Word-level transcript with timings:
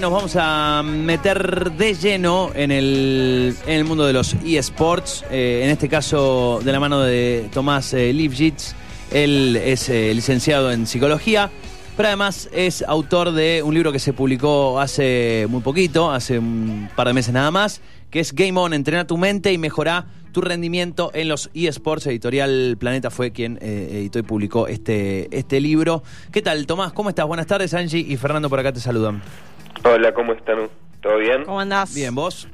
nos 0.00 0.12
vamos 0.12 0.36
a 0.36 0.82
meter 0.82 1.72
de 1.72 1.94
lleno 1.94 2.52
en 2.54 2.70
el, 2.70 3.54
en 3.66 3.74
el 3.74 3.84
mundo 3.84 4.06
de 4.06 4.14
los 4.14 4.34
eSports, 4.44 5.24
eh, 5.30 5.60
en 5.64 5.70
este 5.70 5.90
caso 5.90 6.60
de 6.64 6.72
la 6.72 6.80
mano 6.80 7.00
de 7.00 7.50
Tomás 7.52 7.92
eh, 7.92 8.10
Lipschitz. 8.12 8.74
Él 9.10 9.56
es 9.56 9.90
eh, 9.90 10.14
licenciado 10.14 10.72
en 10.72 10.86
psicología, 10.86 11.50
pero 11.98 12.08
además 12.08 12.48
es 12.52 12.82
autor 12.82 13.32
de 13.32 13.62
un 13.62 13.74
libro 13.74 13.92
que 13.92 13.98
se 13.98 14.14
publicó 14.14 14.80
hace 14.80 15.46
muy 15.50 15.60
poquito, 15.60 16.10
hace 16.10 16.38
un 16.38 16.88
par 16.96 17.08
de 17.08 17.12
meses 17.12 17.34
nada 17.34 17.50
más, 17.50 17.82
que 18.10 18.20
es 18.20 18.32
Game 18.32 18.58
On, 18.58 18.72
entrena 18.72 19.06
tu 19.06 19.18
mente 19.18 19.52
y 19.52 19.58
mejora 19.58 20.06
tu 20.32 20.40
rendimiento 20.40 21.10
en 21.12 21.28
los 21.28 21.50
eSports. 21.52 22.06
Editorial 22.06 22.76
Planeta 22.78 23.10
fue 23.10 23.32
quien 23.32 23.58
eh, 23.60 23.88
editó 23.92 24.18
y 24.18 24.22
publicó 24.22 24.66
este, 24.66 25.28
este 25.36 25.60
libro. 25.60 26.02
¿Qué 26.32 26.40
tal, 26.40 26.66
Tomás? 26.66 26.92
¿Cómo 26.92 27.10
estás? 27.10 27.26
Buenas 27.26 27.46
tardes, 27.46 27.74
Angie 27.74 28.00
y 28.00 28.16
Fernando 28.16 28.48
por 28.48 28.60
acá 28.60 28.72
te 28.72 28.80
saludan. 28.80 29.22
Hola, 29.84 30.12
¿cómo 30.12 30.32
están? 30.32 30.68
¿Todo 31.00 31.16
bien? 31.18 31.44
¿Cómo 31.44 31.60
andás? 31.60 31.94
Bien, 31.94 32.14
¿vos? 32.14 32.48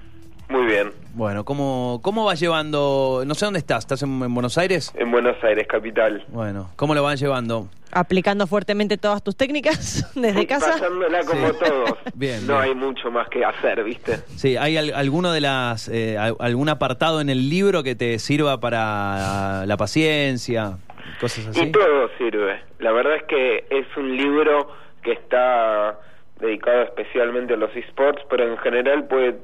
Muy 0.48 0.64
bien. 0.66 0.92
Bueno, 1.14 1.44
¿cómo, 1.44 1.98
cómo 2.02 2.24
vas 2.24 2.38
llevando? 2.38 3.24
No 3.26 3.34
sé 3.34 3.46
dónde 3.46 3.58
estás, 3.58 3.80
¿estás 3.80 4.02
en, 4.02 4.22
en 4.22 4.32
Buenos 4.32 4.56
Aires? 4.58 4.92
En 4.96 5.10
Buenos 5.10 5.36
Aires, 5.42 5.66
capital. 5.66 6.24
Bueno, 6.28 6.70
¿cómo 6.76 6.94
lo 6.94 7.02
van 7.02 7.16
llevando? 7.16 7.68
Aplicando 7.90 8.46
fuertemente 8.46 8.96
todas 8.96 9.24
tus 9.24 9.36
técnicas 9.36 10.08
desde 10.14 10.46
casa. 10.46 10.72
Pasándola 10.72 11.24
como 11.24 11.48
Sí. 11.48 11.54
todos. 11.64 11.90
Bien, 12.14 12.46
No 12.46 12.54
bien. 12.60 12.64
hay 12.68 12.74
mucho 12.76 13.10
más 13.10 13.28
que 13.28 13.45
hacer, 13.45 13.82
¿viste? 13.82 14.18
Sí, 14.36 14.56
¿hay 14.56 14.76
al- 14.76 14.95
alguno 14.95 15.32
de 15.32 15.40
las 15.40 15.88
eh, 15.88 16.16
al- 16.16 16.36
algún 16.38 16.68
apartado 16.68 17.20
en 17.20 17.28
el 17.28 17.50
libro 17.50 17.82
que 17.82 17.96
te 17.96 18.18
sirva 18.20 18.60
para 18.60 19.66
la 19.66 19.76
paciencia, 19.76 20.78
cosas 21.20 21.48
así? 21.48 21.60
Y 21.62 21.72
todo 21.72 22.08
sirve. 22.18 22.60
La 22.78 22.92
verdad 22.92 23.16
es 23.16 23.24
que 23.24 23.66
es 23.70 23.86
un 23.96 24.16
libro 24.16 24.68
que 25.02 25.12
está 25.12 25.98
dedicado 26.40 26.82
especialmente 26.82 27.54
a 27.54 27.56
los 27.56 27.74
esports, 27.74 28.22
pero 28.28 28.50
en 28.50 28.58
general 28.58 29.06
puede 29.06 29.36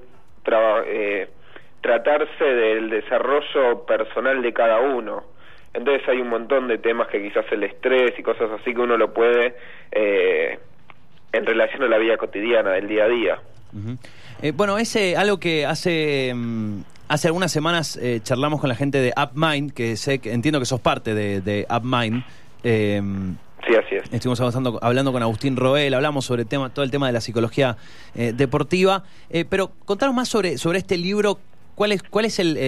eh, 0.86 1.28
tratarse 1.80 2.44
del 2.44 2.90
desarrollo 2.90 3.84
personal 3.86 4.42
de 4.42 4.52
cada 4.52 4.80
uno. 4.80 5.24
Entonces 5.74 6.06
hay 6.08 6.20
un 6.20 6.28
montón 6.28 6.68
de 6.68 6.78
temas 6.78 7.08
que 7.08 7.22
quizás 7.22 7.46
el 7.50 7.64
estrés 7.64 8.18
y 8.18 8.22
cosas 8.22 8.50
así 8.60 8.74
que 8.74 8.80
uno 8.80 8.96
lo 8.96 9.12
puede 9.14 9.54
eh, 9.90 10.58
en 11.32 11.46
relación 11.46 11.82
a 11.82 11.88
la 11.88 11.98
vida 11.98 12.16
cotidiana, 12.18 12.72
del 12.72 12.88
día 12.88 13.04
a 13.04 13.08
día. 13.08 13.40
Eh, 14.42 14.52
bueno, 14.54 14.76
ese 14.76 15.16
algo 15.16 15.40
que 15.40 15.64
hace 15.64 16.32
mm, 16.34 16.80
hace 17.08 17.28
algunas 17.28 17.50
semanas 17.50 17.96
eh, 17.96 18.20
charlamos 18.22 18.60
con 18.60 18.68
la 18.68 18.74
gente 18.74 18.98
de 18.98 19.14
UpMind, 19.16 19.72
que 19.72 19.96
sé 19.96 20.18
que 20.18 20.32
entiendo 20.32 20.60
que 20.60 20.66
sos 20.66 20.80
parte 20.80 21.14
de, 21.14 21.40
de 21.40 21.66
UpMind. 21.70 22.22
Eh, 22.64 23.00
Sí, 23.72 23.78
así 23.86 23.94
es. 23.96 24.12
Estuvimos 24.12 24.40
avanzando, 24.40 24.78
hablando 24.82 25.12
con 25.12 25.22
Agustín 25.22 25.56
Roel, 25.56 25.94
hablamos 25.94 26.24
sobre 26.26 26.42
el 26.42 26.48
tema, 26.48 26.68
todo 26.74 26.84
el 26.84 26.90
tema 26.90 27.06
de 27.06 27.12
la 27.14 27.20
psicología 27.20 27.76
eh, 28.14 28.32
deportiva. 28.34 29.04
Eh, 29.30 29.44
pero 29.48 29.70
contanos 29.86 30.14
más 30.14 30.28
sobre, 30.28 30.58
sobre 30.58 30.78
este 30.78 30.98
libro. 30.98 31.38
¿Cuál 31.74 31.92
es, 31.92 32.02
cuál 32.02 32.26
es 32.26 32.38
el, 32.38 32.58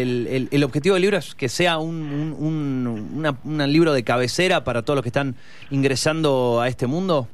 el- 0.50 0.64
objetivo 0.64 0.94
del 0.94 1.02
libro? 1.02 1.19
¿Es 1.19 1.34
que 1.34 1.50
sea 1.50 1.77
un, 1.77 2.34
un, 2.38 2.86
un- 2.86 3.11
una- 3.19 3.36
un 3.44 3.70
libro 3.72 3.92
de 3.92 4.02
cabecera 4.02 4.64
para 4.64 4.80
todos 4.80 4.96
los 4.96 5.02
que 5.02 5.11
están 5.11 5.34
ingresando 5.70 6.61
a 6.62 6.69
este 6.69 6.86
mundo? 6.86 7.28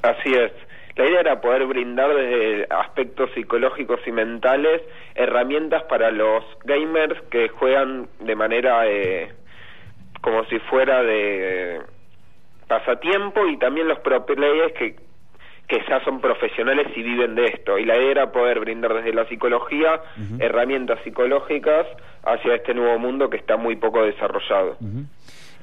Así 0.00 0.30
es. 0.32 0.50
La 0.96 1.06
idea 1.06 1.20
era 1.20 1.40
poder 1.42 1.66
brindar 1.66 2.14
desde 2.14 2.66
aspectos 2.70 3.28
psicológicos 3.34 4.00
y 4.06 4.10
mentales 4.12 4.80
herramientas 5.14 5.82
para 5.84 6.10
los 6.10 6.42
gamers 6.64 7.20
que 7.30 7.48
juegan 7.48 8.08
de 8.20 8.34
manera 8.34 8.86
eh, 8.88 9.32
como 10.22 10.44
si 10.46 10.58
fuera 10.60 11.02
de 11.02 11.80
pasatiempo 12.70 13.46
y 13.48 13.58
también 13.58 13.88
los 13.88 13.98
pro 13.98 14.24
players 14.24 14.72
que, 14.78 14.94
que 15.66 15.82
ya 15.88 16.02
son 16.04 16.20
profesionales 16.20 16.86
y 16.94 17.02
viven 17.02 17.34
de 17.34 17.46
esto. 17.46 17.76
Y 17.78 17.84
la 17.84 17.96
idea 17.96 18.10
era 18.12 18.32
poder 18.32 18.60
brindar 18.60 18.94
desde 18.94 19.12
la 19.12 19.26
psicología 19.28 20.00
herramientas 20.38 21.00
psicológicas 21.02 21.84
hacia 22.24 22.54
este 22.54 22.72
nuevo 22.74 22.96
mundo 23.00 23.28
que 23.28 23.38
está 23.38 23.56
muy 23.56 23.74
poco 23.74 24.02
desarrollado. 24.04 24.76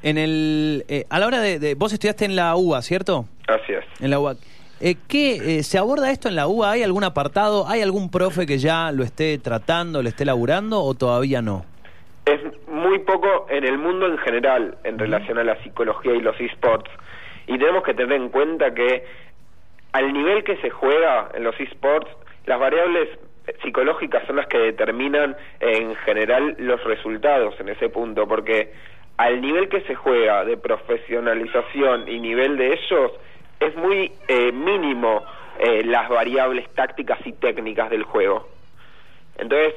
En 0.03 0.17
el, 0.17 0.83
eh, 0.89 1.05
a 1.09 1.17
la 1.19 1.27
hora 1.27 1.39
de, 1.39 1.59
de- 1.59 1.75
Vos 1.75 1.93
estudiaste 1.93 2.25
en 2.25 2.35
la 2.35 2.55
UBA, 2.57 2.81
¿cierto? 2.81 3.25
Así 3.47 3.71
es. 3.73 3.85
En 4.01 4.09
la 4.11 4.19
UBA. 4.19 4.35
Eh, 4.81 4.95
¿qué, 5.07 5.59
eh, 5.59 5.63
¿Se 5.63 5.77
aborda 5.79 6.11
esto 6.11 6.27
en 6.27 6.35
la 6.35 6.47
UBA? 6.47 6.71
¿Hay 6.71 6.83
algún 6.83 7.03
apartado? 7.05 7.67
¿Hay 7.67 7.81
algún 7.81 8.11
profe 8.11 8.45
que 8.45 8.57
ya 8.59 8.91
lo 8.91 9.03
esté 9.03 9.37
tratando, 9.39 10.03
lo 10.03 10.09
esté 10.09 10.25
laburando 10.25 10.81
o 10.83 10.93
todavía 10.93 11.41
no? 11.41 11.63
es 12.27 12.41
muy 12.67 12.99
poco 12.99 13.47
en 13.49 13.63
el 13.63 13.77
mundo 13.77 14.05
en 14.05 14.17
general 14.17 14.77
en 14.83 14.99
relación 14.99 15.37
a 15.37 15.45
la 15.45 15.55
psicología 15.63 16.13
y 16.13 16.19
los 16.19 16.37
esports. 16.41 16.91
Y 17.47 17.57
tenemos 17.57 17.83
que 17.83 17.93
tener 17.93 18.21
en 18.21 18.29
cuenta 18.29 18.73
que 18.73 19.03
al 19.93 20.13
nivel 20.13 20.43
que 20.43 20.57
se 20.57 20.69
juega 20.69 21.29
en 21.33 21.43
los 21.43 21.59
esports, 21.59 22.09
las 22.45 22.59
variables 22.59 23.09
psicológicas 23.63 24.25
son 24.27 24.35
las 24.35 24.47
que 24.47 24.57
determinan 24.57 25.35
en 25.59 25.95
general 25.95 26.55
los 26.59 26.83
resultados 26.83 27.59
en 27.59 27.69
ese 27.69 27.89
punto, 27.89 28.27
porque 28.27 28.73
al 29.17 29.41
nivel 29.41 29.69
que 29.69 29.81
se 29.81 29.95
juega 29.95 30.45
de 30.45 30.57
profesionalización 30.57 32.07
y 32.07 32.19
nivel 32.19 32.57
de 32.57 32.73
ellos, 32.73 33.11
es 33.59 33.75
muy 33.75 34.11
eh, 34.27 34.51
mínimo 34.51 35.23
eh, 35.59 35.83
las 35.83 36.09
variables 36.09 36.69
tácticas 36.75 37.19
y 37.25 37.33
técnicas 37.33 37.89
del 37.89 38.03
juego. 38.03 38.47
Entonces, 39.37 39.73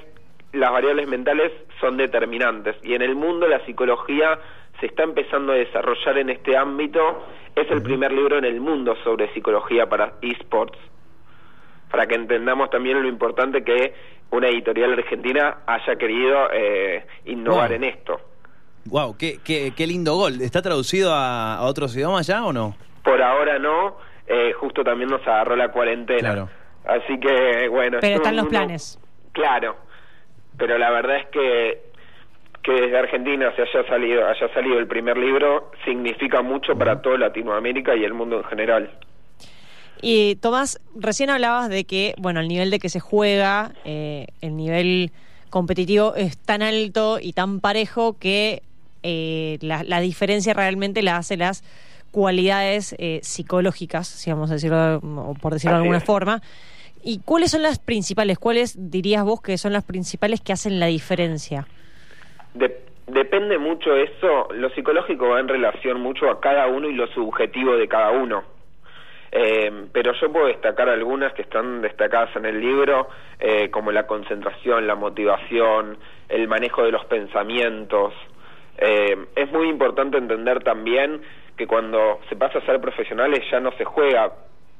las 0.53 0.70
variables 0.72 1.09
mentales 1.09 1.53
son 1.80 1.97
determinantes 1.97 2.76
y 2.82 2.94
en 2.94 3.03
el 3.03 3.14
mundo 3.14 3.47
la 3.48 3.64
psicología 3.64 4.38
se 4.80 4.86
está 4.86 5.02
empezando 5.04 5.52
a 5.52 5.56
desarrollar 5.56 6.18
en 6.18 6.30
este 6.30 6.56
ámbito. 6.56 7.00
Es 7.54 7.70
el 7.70 7.82
primer 7.82 8.12
libro 8.12 8.38
en 8.38 8.44
el 8.44 8.60
mundo 8.60 8.94
sobre 9.04 9.32
psicología 9.34 9.88
para 9.88 10.14
esports. 10.22 10.78
Para 11.91 12.06
que 12.06 12.14
entendamos 12.14 12.70
también 12.70 13.02
lo 13.02 13.08
importante 13.08 13.64
que 13.64 13.92
una 14.30 14.48
editorial 14.48 14.92
argentina 14.92 15.58
haya 15.66 15.96
querido 15.96 16.48
eh, 16.52 17.04
innovar 17.26 17.68
Wow. 17.70 17.76
en 17.76 17.84
esto. 17.84 18.20
Wow, 18.86 19.16
qué, 19.18 19.38
qué, 19.44 19.72
qué 19.76 19.86
lindo 19.86 20.14
gol. 20.14 20.41
¿Está 20.41 20.62
traducido 20.62 21.12
a, 21.12 21.56
a 21.56 21.62
otros 21.62 21.94
idiomas 21.97 22.26
ya 22.26 22.44
o 22.44 22.52
no? 22.52 22.76
Por 23.02 23.20
ahora 23.20 23.58
no, 23.58 23.97
eh, 24.26 24.52
justo 24.52 24.84
también 24.84 25.10
nos 25.10 25.20
agarró 25.26 25.56
la 25.56 25.68
cuarentena. 25.72 26.20
Claro. 26.20 26.48
Así 26.86 27.18
que, 27.18 27.68
bueno. 27.68 27.98
Pero 28.00 28.16
están 28.16 28.36
los 28.36 28.44
uno- 28.44 28.50
planes. 28.50 28.98
Claro, 29.32 29.76
pero 30.56 30.78
la 30.78 30.91
verdad 30.91 31.16
es 31.18 31.26
que 31.26 31.90
que 32.62 32.72
desde 32.72 32.98
Argentina 32.98 33.53
se 33.56 33.62
haya 33.62 33.88
salido 33.88 34.26
haya 34.26 34.53
salido 34.53 34.78
el 34.78 34.87
primer 34.87 35.16
libro 35.16 35.71
significa 35.84 36.43
mucho 36.43 36.76
para 36.76 37.00
toda 37.00 37.16
Latinoamérica 37.19 37.97
y 37.97 38.04
el 38.04 38.15
mundo 38.15 38.38
en 38.38 38.44
general. 38.44 38.91
Y 40.03 40.37
Tomás, 40.37 40.81
recién 40.94 41.28
hablabas 41.31 41.69
de 41.69 41.84
que, 41.84 42.15
bueno, 42.19 42.41
el 42.41 42.48
nivel 42.48 42.71
de 42.71 42.78
que 42.78 42.88
se 42.88 43.00
juega, 43.00 43.72
eh, 43.84 44.28
el 44.41 44.56
nivel 44.56 45.12
competitivo 45.50 46.15
es 46.15 46.38
tan 46.38 46.62
alto 46.62 47.19
y 47.21 47.34
tan 47.34 47.60
parejo 47.60 48.16
que 48.19 48.62
eh, 49.03 49.59
la, 49.60 49.82
la 49.82 50.00
diferencia 50.00 50.54
realmente 50.54 51.03
la 51.03 51.16
hace 51.16 51.37
las 51.37 51.65
cualidades 52.10 52.94
eh, 52.98 53.21
psicológicas, 53.22 54.09
si 54.09 54.31
vamos 54.31 54.50
a 54.50 54.54
decirlo, 54.54 54.97
o 54.98 55.34
por 55.34 55.53
decirlo 55.53 55.77
de 55.77 55.82
alguna 55.82 55.98
es. 55.98 56.04
forma. 56.04 56.42
¿Y 57.03 57.19
cuáles 57.21 57.50
son 57.50 57.62
las 57.62 57.78
principales? 57.78 58.38
¿Cuáles 58.38 58.91
dirías 58.91 59.25
vos 59.25 59.41
que 59.41 59.56
son 59.59 59.72
las 59.72 59.84
principales 59.84 60.41
que 60.41 60.53
hacen 60.53 60.81
la 60.81 60.87
diferencia? 60.87 61.66
De- 62.55 62.81
depende 63.06 63.59
mucho 63.59 63.94
eso, 63.97 64.49
lo 64.55 64.71
psicológico 64.71 65.28
va 65.28 65.41
en 65.41 65.49
relación 65.49 66.00
mucho 66.00 66.31
a 66.31 66.41
cada 66.41 66.66
uno 66.66 66.88
y 66.88 66.94
lo 66.94 67.06
subjetivo 67.09 67.77
de 67.77 67.88
cada 67.88 68.11
uno. 68.12 68.44
Eh, 69.33 69.87
pero 69.93 70.12
yo 70.15 70.33
puedo 70.33 70.47
destacar 70.47 70.89
algunas 70.89 71.33
que 71.34 71.43
están 71.43 71.83
destacadas 71.83 72.34
en 72.34 72.47
el 72.47 72.60
libro, 72.60 73.09
eh, 73.39 73.71
como 73.71 73.93
la 73.93 74.06
concentración, 74.06 74.87
la 74.87 74.97
motivación, 74.97 75.99
el 76.28 76.49
manejo 76.49 76.83
de 76.83 76.91
los 76.91 77.05
pensamientos. 77.05 78.12
Eh, 78.78 79.16
es 79.37 79.53
muy 79.53 79.69
importante 79.69 80.19
entender 80.19 80.62
también 80.65 81.21
que 81.56 81.66
cuando 81.66 82.21
se 82.28 82.37
pasa 82.37 82.59
a 82.59 82.62
ser 82.66 82.81
profesionales 82.81 83.44
ya 83.50 83.60
no 83.60 83.71
se 83.72 83.84
juega 83.84 84.33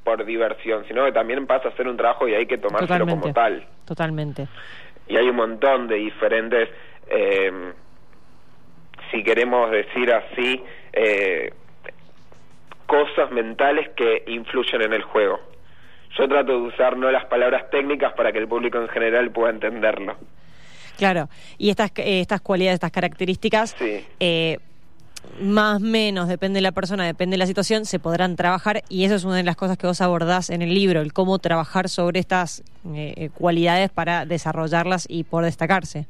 por 0.03 0.25
diversión, 0.25 0.83
sino 0.87 1.05
que 1.05 1.11
también 1.11 1.45
pasa 1.45 1.69
a 1.69 1.71
ser 1.73 1.87
un 1.87 1.95
trabajo 1.95 2.27
y 2.27 2.33
hay 2.33 2.45
que 2.47 2.57
tomárselo 2.57 3.05
como 3.05 3.31
tal 3.31 3.63
Totalmente. 3.85 4.47
y 5.07 5.15
hay 5.15 5.29
un 5.29 5.35
montón 5.35 5.87
de 5.87 5.95
diferentes, 5.95 6.69
eh, 7.11 7.73
si 9.11 9.23
queremos 9.23 9.69
decir 9.71 10.11
así, 10.11 10.63
eh, 10.93 11.53
cosas 12.85 13.31
mentales 13.31 13.89
que 13.95 14.23
influyen 14.27 14.81
en 14.81 14.93
el 14.93 15.03
juego. 15.03 15.39
Yo 16.17 16.27
trato 16.27 16.51
de 16.51 16.57
usar 16.67 16.97
no 16.97 17.09
las 17.09 17.25
palabras 17.25 17.69
técnicas 17.69 18.13
para 18.13 18.31
que 18.31 18.39
el 18.39 18.47
público 18.47 18.79
en 18.79 18.89
general 18.89 19.31
pueda 19.31 19.51
entenderlo. 19.51 20.15
Claro, 20.97 21.29
y 21.57 21.69
estas, 21.69 21.91
eh, 21.97 22.19
estas 22.19 22.41
cualidades, 22.41 22.75
estas 22.75 22.91
características, 22.91 23.75
Sí. 23.77 24.05
eh, 24.19 24.57
más 25.39 25.77
o 25.77 25.85
menos, 25.85 26.27
depende 26.27 26.57
de 26.57 26.61
la 26.61 26.71
persona, 26.71 27.05
depende 27.05 27.35
de 27.35 27.37
la 27.37 27.45
situación, 27.45 27.85
se 27.85 27.99
podrán 27.99 28.35
trabajar 28.35 28.83
y 28.89 29.05
eso 29.05 29.15
es 29.15 29.23
una 29.23 29.37
de 29.37 29.43
las 29.43 29.55
cosas 29.55 29.77
que 29.77 29.87
vos 29.87 30.01
abordás 30.01 30.49
en 30.49 30.61
el 30.61 30.73
libro, 30.73 30.99
el 30.99 31.13
cómo 31.13 31.39
trabajar 31.39 31.89
sobre 31.89 32.19
estas 32.19 32.63
eh, 32.93 33.29
cualidades 33.35 33.89
para 33.89 34.25
desarrollarlas 34.25 35.05
y 35.09 35.23
poder 35.23 35.45
destacarse. 35.45 36.07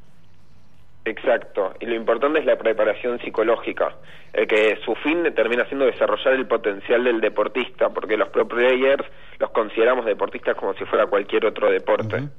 Exacto, 1.03 1.73
y 1.79 1.87
lo 1.87 1.95
importante 1.95 2.39
es 2.39 2.45
la 2.45 2.57
preparación 2.57 3.19
psicológica, 3.19 3.95
el 4.33 4.47
que 4.47 4.77
su 4.85 4.93
fin 4.95 5.23
termina 5.33 5.65
siendo 5.65 5.85
desarrollar 5.85 6.35
el 6.35 6.45
potencial 6.45 7.03
del 7.03 7.19
deportista, 7.19 7.89
porque 7.89 8.17
los 8.17 8.29
pro 8.29 8.47
players 8.47 9.03
los 9.39 9.49
consideramos 9.49 10.05
deportistas 10.05 10.55
como 10.55 10.75
si 10.75 10.85
fuera 10.85 11.07
cualquier 11.07 11.47
otro 11.47 11.71
deporte. 11.71 12.29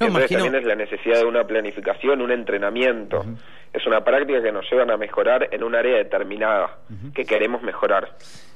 Entonces 0.00 0.30
también 0.30 0.54
es 0.54 0.64
la 0.64 0.74
necesidad 0.74 1.20
de 1.20 1.24
una 1.24 1.44
planificación, 1.44 2.20
un 2.20 2.30
entrenamiento. 2.30 3.24
Es 3.72 3.86
una 3.86 4.02
práctica 4.02 4.42
que 4.42 4.52
nos 4.52 4.68
llevan 4.70 4.90
a 4.90 4.96
mejorar 4.96 5.48
en 5.52 5.62
un 5.62 5.74
área 5.74 5.96
determinada, 5.96 6.78
que 7.14 7.24
queremos 7.24 7.62
mejorar. 7.62 8.08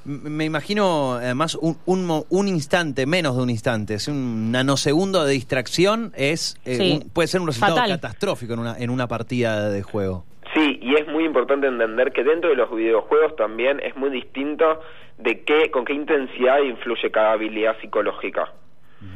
Me 0.05 0.45
imagino, 0.45 1.13
además, 1.13 1.55
un, 1.55 1.77
un, 1.85 2.47
instante, 2.47 3.05
menos 3.05 3.37
de 3.37 3.43
un 3.43 3.49
instante, 3.49 3.93
es 3.95 4.07
un 4.07 4.51
nanosegundo 4.51 5.23
de 5.23 5.33
distracción, 5.33 6.11
es 6.15 6.57
eh, 6.65 6.99
puede 7.13 7.27
ser 7.27 7.41
un 7.41 7.47
resultado 7.47 7.77
catastrófico 7.87 8.53
en 8.53 8.59
una, 8.59 8.77
en 8.77 8.89
una 8.89 9.07
partida 9.07 9.69
de 9.69 9.81
juego. 9.81 10.25
Sí, 10.55 10.79
y 10.81 10.95
es 10.95 11.07
muy 11.07 11.25
importante 11.25 11.67
entender 11.67 12.11
que 12.11 12.23
dentro 12.23 12.49
de 12.49 12.55
los 12.55 12.73
videojuegos 12.75 13.35
también 13.35 13.79
es 13.79 13.95
muy 13.95 14.09
distinto 14.09 14.81
de 15.17 15.43
qué, 15.43 15.71
con 15.71 15.85
qué 15.85 15.93
intensidad 15.93 16.59
influye 16.59 17.09
cada 17.11 17.33
habilidad 17.33 17.75
psicológica. 17.79 18.51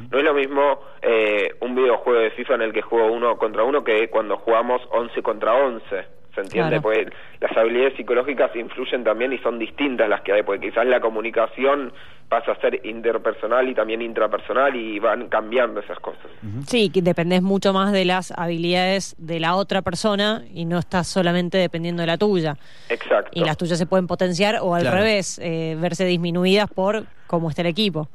No 0.10 0.18
es 0.18 0.24
lo 0.24 0.34
mismo 0.34 0.80
eh, 1.02 1.50
un 1.60 1.76
videojuego 1.76 2.20
de 2.20 2.32
FIFA 2.32 2.56
en 2.56 2.62
el 2.62 2.74
que 2.74 2.82
juego 2.82 3.12
uno 3.12 3.38
contra 3.38 3.64
uno 3.64 3.84
que 3.84 4.10
cuando 4.10 4.38
jugamos 4.38 4.82
11 4.92 5.22
contra 5.22 5.54
11. 5.54 6.18
¿Se 6.34 6.42
entiende? 6.42 6.80
Porque 6.82 7.10
las 7.40 7.58
habilidades 7.58 7.96
psicológicas 7.98 8.56
influyen 8.56 9.04
también 9.04 9.34
y 9.34 9.40
son 9.40 9.58
distintas 9.58 10.08
las 10.08 10.22
que 10.22 10.34
hay, 10.34 10.44
porque 10.44 10.70
quizás 10.70 10.86
la 10.86 11.00
comunicación 11.00 11.92
pasa 12.30 12.52
a 12.52 12.62
ser 12.62 12.86
interpersonal 12.86 13.68
y 13.68 13.74
también 13.74 14.02
intrapersonal 14.02 14.76
y 14.76 15.00
van 15.00 15.30
cambiando 15.30 15.80
esas 15.80 16.00
cosas. 16.00 16.28
Sí, 16.68 16.90
que 16.90 17.02
dependés 17.02 17.42
mucho 17.42 17.74
más 17.74 17.92
de 17.92 18.06
las 18.06 18.32
habilidades 18.38 19.16
de 19.18 19.40
la 19.40 19.56
otra 19.56 19.82
persona 19.82 20.44
y 20.54 20.66
no 20.66 20.78
estás 20.78 21.08
solamente 21.08 21.58
dependiendo 21.58 22.02
de 22.02 22.08
la 22.08 22.18
tuya. 22.18 22.58
Exacto. 22.90 23.32
Y 23.34 23.44
las 23.44 23.58
tuyas 23.58 23.80
se 23.80 23.86
pueden 23.86 24.08
potenciar 24.08 24.60
o 24.62 24.76
al 24.76 24.86
revés, 24.86 25.40
eh, 25.42 25.76
verse 25.80 26.06
disminuidas 26.06 26.70
por 26.70 27.06
cómo 27.28 27.50
está 27.50 27.62
el 27.62 27.68
equipo. 27.70 28.10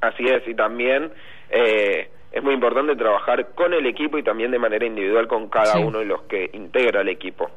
Así 0.00 0.24
es, 0.24 0.46
y 0.46 0.54
también 0.54 1.10
eh, 1.50 2.08
es 2.30 2.42
muy 2.42 2.54
importante 2.54 2.94
trabajar 2.96 3.48
con 3.54 3.72
el 3.72 3.86
equipo 3.86 4.18
y 4.18 4.22
también 4.22 4.50
de 4.50 4.58
manera 4.58 4.86
individual 4.86 5.26
con 5.26 5.48
cada 5.48 5.78
uno 5.78 6.00
de 6.00 6.04
los 6.04 6.22
que 6.22 6.50
integra 6.52 7.00
el 7.00 7.08
equipo. 7.08 7.50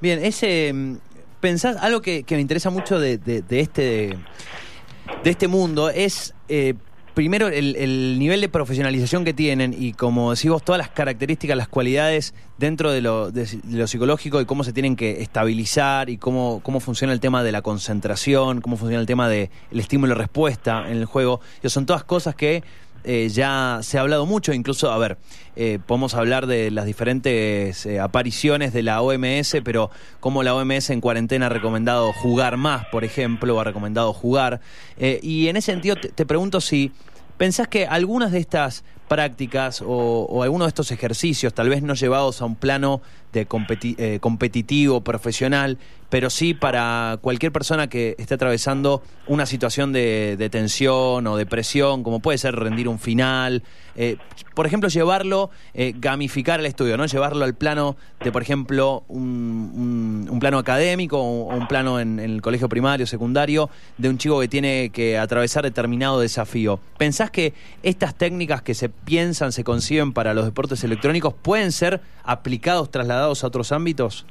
Bien, 0.00 0.24
ese 0.24 0.72
mm, 0.72 0.96
pensás 1.40 1.82
algo 1.82 2.00
que, 2.00 2.24
me 2.30 2.40
interesa 2.40 2.70
mucho 2.70 2.98
de, 2.98 3.14
este 3.50 4.16
de 5.22 5.30
este 5.30 5.48
mundo 5.48 5.88
es 5.88 6.34
eh, 6.48 6.74
primero 7.18 7.48
el, 7.48 8.16
nivel 8.16 8.40
de 8.40 8.48
profesionalización 8.48 9.24
que 9.24 9.34
tienen 9.34 9.74
y 9.76 9.92
como 9.92 10.30
decimos 10.30 10.62
todas 10.62 10.78
las 10.78 10.88
características, 10.88 11.56
las 11.56 11.66
cualidades 11.66 12.32
dentro 12.58 12.92
de 12.92 13.00
lo, 13.00 13.32
psicológico 13.88 14.40
y 14.40 14.44
cómo 14.44 14.62
se 14.62 14.72
tienen 14.72 14.94
que 14.94 15.20
estabilizar 15.20 16.10
y 16.10 16.16
cómo, 16.16 16.60
cómo 16.62 16.78
funciona 16.78 17.12
el 17.12 17.18
tema 17.18 17.42
de 17.42 17.50
la 17.50 17.60
concentración, 17.60 18.60
cómo 18.60 18.76
funciona 18.76 19.00
el 19.00 19.08
tema 19.08 19.28
del 19.28 19.50
estímulo-respuesta 19.72 20.88
en 20.88 20.98
el 20.98 21.06
juego. 21.06 21.40
Y 21.60 21.68
son 21.70 21.86
todas 21.86 22.04
cosas 22.04 22.36
que 22.36 22.62
eh, 23.04 23.28
ya 23.30 23.78
se 23.82 23.96
ha 23.96 24.00
hablado 24.00 24.26
mucho, 24.26 24.52
incluso, 24.52 24.90
a 24.90 24.98
ver, 24.98 25.18
eh, 25.56 25.78
podemos 25.86 26.14
hablar 26.14 26.46
de 26.46 26.70
las 26.70 26.84
diferentes 26.84 27.86
eh, 27.86 28.00
apariciones 28.00 28.72
de 28.72 28.82
la 28.82 29.00
OMS, 29.00 29.56
pero 29.64 29.90
como 30.20 30.42
la 30.42 30.54
OMS 30.54 30.90
en 30.90 31.00
cuarentena 31.00 31.46
ha 31.46 31.48
recomendado 31.48 32.12
jugar 32.12 32.56
más, 32.56 32.86
por 32.86 33.04
ejemplo, 33.04 33.58
ha 33.60 33.64
recomendado 33.64 34.12
jugar. 34.12 34.60
y 34.98 35.48
en 35.48 35.56
ese 35.56 35.72
sentido 35.72 35.96
te 35.96 36.26
pregunto 36.26 36.60
si 36.60 36.92
¿Pensás 37.38 37.68
que 37.68 37.86
algunas 37.86 38.32
de 38.32 38.40
estas 38.40 38.82
prácticas 39.06 39.82
o, 39.86 40.42
algunos 40.42 40.66
de 40.66 40.70
estos 40.70 40.90
ejercicios, 40.90 41.54
tal 41.54 41.68
vez 41.68 41.82
no 41.82 41.94
llevados 41.94 42.42
a 42.42 42.44
un 42.44 42.56
plano 42.56 43.00
de 43.32 43.46
eh, 43.96 44.18
competitivo, 44.20 45.00
profesional, 45.02 45.78
pero 46.10 46.30
sí 46.30 46.54
para 46.54 47.18
cualquier 47.20 47.52
persona 47.52 47.88
que 47.88 48.14
esté 48.18 48.34
atravesando 48.34 49.02
una 49.26 49.46
situación 49.46 49.92
de, 49.92 50.48
tensión 50.50 51.26
o 51.26 51.36
depresión, 51.36 52.02
como 52.02 52.20
puede 52.20 52.38
ser 52.38 52.54
rendir 52.56 52.88
un 52.88 52.98
final, 52.98 53.62
eh, 53.94 54.16
por 54.54 54.66
ejemplo, 54.66 54.88
llevarlo, 54.88 55.50
eh, 55.74 55.92
gamificar 55.96 56.60
el 56.60 56.66
estudio, 56.66 56.96
¿no? 56.96 57.04
Llevarlo 57.06 57.44
al 57.44 57.54
plano 57.54 57.96
de, 58.20 58.32
por 58.32 58.42
ejemplo, 58.42 59.04
un, 59.08 60.38
plano 60.40 60.58
académico 60.58 61.18
o 61.18 61.54
un 61.54 61.66
plano 61.66 62.00
en, 62.00 62.20
el 62.20 62.40
colegio 62.40 62.68
primario, 62.68 63.06
secundario, 63.06 63.68
de 63.98 64.08
un 64.08 64.18
chico 64.18 64.40
que 64.40 64.48
tiene 64.48 64.90
que 64.90 65.18
atravesar 65.18 65.64
determinado 65.64 66.20
desafío. 66.20 66.78
¿Pensás 66.96 67.30
que 67.30 67.52
estas 67.82 68.14
técnicas 68.14 68.62
que 68.62 68.74
se 68.74 68.88
piensan, 68.88 69.52
se 69.52 69.64
conciben 69.64 70.12
para 70.12 70.32
los 70.32 70.44
deportes 70.44 70.82
electrónicos 70.84 71.34
pueden 71.34 71.72
ser 71.72 72.00
aplicados, 72.22 72.90
trasladados 72.90 73.42
a 73.44 73.48
otros 73.48 73.72
ámbitos? 73.72 74.26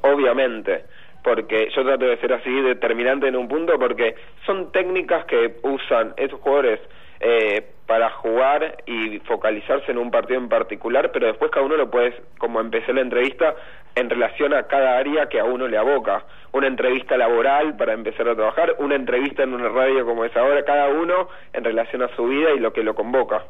Obviamente 0.00 0.84
porque 1.22 1.68
yo 1.74 1.84
trato 1.84 2.06
de 2.06 2.16
ser 2.18 2.32
así 2.32 2.50
determinante 2.50 3.28
en 3.28 3.36
un 3.36 3.48
punto 3.48 3.78
porque 3.78 4.14
son 4.46 4.72
técnicas 4.72 5.24
que 5.26 5.56
usan 5.62 6.14
esos 6.16 6.40
jugadores 6.40 6.80
eh, 7.20 7.64
para 7.86 8.10
jugar 8.10 8.78
y 8.86 9.18
focalizarse 9.20 9.92
en 9.92 9.98
un 9.98 10.10
partido 10.10 10.40
en 10.40 10.48
particular, 10.48 11.12
pero 11.12 11.26
después 11.26 11.50
cada 11.50 11.66
uno 11.66 11.76
lo 11.76 11.90
puede, 11.90 12.14
como 12.38 12.60
empecé 12.60 12.92
la 12.92 13.02
entrevista, 13.02 13.54
en 13.94 14.08
relación 14.08 14.54
a 14.54 14.64
cada 14.64 14.98
área 14.98 15.28
que 15.28 15.38
a 15.38 15.44
uno 15.44 15.68
le 15.68 15.76
aboca. 15.76 16.24
Una 16.52 16.66
entrevista 16.66 17.16
laboral 17.16 17.76
para 17.76 17.92
empezar 17.92 18.28
a 18.28 18.34
trabajar, 18.34 18.76
una 18.78 18.94
entrevista 18.94 19.42
en 19.42 19.54
una 19.54 19.68
radio 19.68 20.04
como 20.04 20.24
es 20.24 20.36
ahora, 20.36 20.64
cada 20.64 20.88
uno 20.88 21.28
en 21.52 21.64
relación 21.64 22.02
a 22.02 22.14
su 22.16 22.26
vida 22.26 22.50
y 22.56 22.60
lo 22.60 22.72
que 22.72 22.82
lo 22.82 22.94
convoca. 22.94 23.44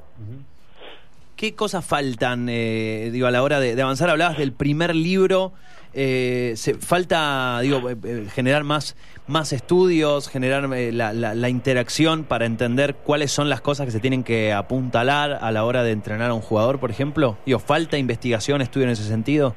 ¿Qué 1.36 1.56
cosas 1.56 1.86
faltan, 1.86 2.48
eh, 2.48 3.10
digo, 3.10 3.26
a 3.26 3.30
la 3.30 3.42
hora 3.42 3.58
de, 3.58 3.80
avanzar? 3.80 4.10
Hablabas 4.10 4.38
del 4.38 4.52
primer 4.52 4.94
libro. 4.94 5.52
Eh, 5.94 6.52
se, 6.56 6.74
falta, 6.74 7.60
digo, 7.60 7.90
eh, 7.90 7.96
eh, 8.04 8.26
generar 8.32 8.64
más, 8.64 8.96
más 9.26 9.52
estudios, 9.52 10.30
generar 10.30 10.68
la, 10.68 11.12
la, 11.12 11.48
interacción 11.48 12.24
para 12.24 12.46
entender 12.46 12.94
cuáles 12.94 13.30
son 13.30 13.50
las 13.50 13.60
cosas 13.60 13.86
que 13.86 13.92
se 13.92 14.00
tienen 14.00 14.24
que 14.24 14.52
apuntalar 14.52 15.38
a 15.40 15.50
la 15.50 15.64
hora 15.64 15.82
de 15.82 15.92
entrenar 15.92 16.30
a 16.30 16.34
un 16.34 16.40
jugador, 16.40 16.80
por 16.80 16.90
ejemplo. 16.90 17.36
Digo, 17.44 17.58
¿falta 17.58 17.98
investigación, 17.98 18.62
estudio 18.62 18.86
en 18.86 18.92
ese 18.92 19.02
sentido? 19.02 19.54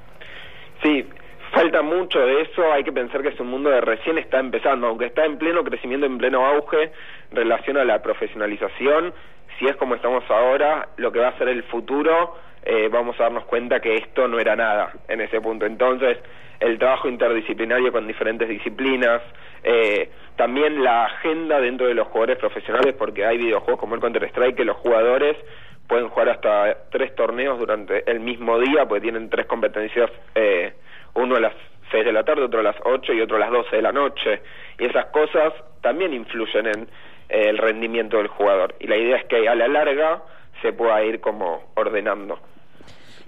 Sí, 0.84 1.06
falta 1.54 1.82
mucho 1.82 2.20
de 2.20 2.42
eso. 2.42 2.72
Hay 2.74 2.84
que 2.84 2.92
pensar 2.92 3.22
que 3.22 3.30
es 3.30 3.40
un 3.40 3.48
mundo 3.48 3.70
de 3.70 3.80
recién 3.80 4.18
está 4.18 4.40
empezando, 4.40 4.88
aunque 4.88 5.06
está 5.06 5.26
en 5.26 5.38
pleno 5.38 5.64
crecimiento, 5.64 6.06
en 6.06 6.18
pleno 6.18 6.46
auge, 6.46 6.92
relación 7.32 7.78
a 7.78 7.86
la 7.86 8.02
profesionalización 8.02 9.14
si 9.60 9.66
es 9.66 9.76
como 9.78 9.96
estamos 9.96 10.24
ahora, 10.30 10.90
lo 10.98 11.12
que 11.12 11.20
va 11.20 11.30
a 11.30 11.38
ser 11.38 11.48
el 11.48 11.64
futuro, 11.64 12.36
eh, 12.66 12.90
vamos 12.92 13.20
a 13.20 13.24
darnos 13.24 13.46
cuenta 13.46 13.80
que 13.80 13.96
esto 13.96 14.28
no 14.28 14.40
era 14.40 14.56
nada 14.56 14.92
en 15.08 15.22
ese 15.22 15.40
punto. 15.40 15.66
Entonces, 15.66 16.18
el 16.60 16.80
trabajo 16.80 17.08
interdisciplinario 17.08 17.92
con 17.92 18.08
diferentes 18.08 18.50
disciplinas, 18.50 19.22
eh, 19.64 20.10
también 20.36 20.84
la 20.84 21.06
agenda 21.06 21.62
dentro 21.62 21.88
de 21.88 21.94
los 21.94 22.08
jugadores 22.08 22.38
profesionales, 22.38 22.96
porque 22.98 23.26
hay 23.26 23.38
videojuegos 23.38 23.80
como 23.80 23.96
el 23.96 24.02
Counter-Strike 24.02 24.56
que 24.56 24.66
los 24.66 24.78
jugadores 24.78 25.38
pueden 25.88 26.10
jugar 26.10 26.30
hasta 26.30 26.76
tres 26.90 27.14
torneos 27.16 27.60
durante 27.60 28.10
el 28.10 28.20
mismo 28.20 28.60
día, 28.60 28.86
porque 28.88 29.02
tienen 29.02 29.30
tres 29.30 29.46
competencias, 29.46 30.10
eh, 30.34 30.74
uno 31.14 31.36
a 31.36 31.40
las 31.40 31.54
seis 31.92 32.04
de 32.04 32.12
la 32.12 32.24
tarde, 32.24 32.44
otro 32.44 32.62
a 32.62 32.64
las 32.64 32.76
ocho 32.84 33.14
y 33.14 33.22
otro 33.22 33.38
a 33.38 33.40
las 33.40 33.52
doce 33.52 33.76
de 33.76 33.82
la 33.84 33.92
noche. 33.92 34.42
Y 34.80 34.86
esas 34.86 35.06
cosas 35.08 35.54
también 35.82 36.14
influyen 36.14 36.66
en 36.66 36.88
el 37.30 37.58
rendimiento 37.58 38.18
del 38.18 38.28
jugador. 38.28 38.74
Y 38.80 38.88
la 38.88 38.98
idea 38.98 39.18
es 39.18 39.26
que 39.26 39.48
a 39.48 39.56
la 39.56 39.68
larga 39.68 40.24
se 40.62 40.74
pueda 40.74 41.04
ir 41.04 41.22
como 41.22 41.72
ordenando. 41.76 42.40